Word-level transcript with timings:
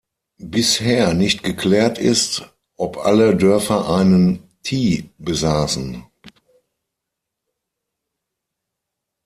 Bisher 0.47 1.13
nicht 1.13 1.43
geklärt 1.43 1.99
ist, 1.99 2.51
ob 2.75 2.97
alle 2.97 3.37
Dörfer 3.37 3.87
einen 3.87 4.39
Tie 4.63 5.11
besaßen. 5.19 6.03